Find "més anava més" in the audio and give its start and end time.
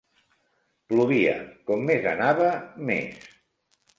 1.89-3.31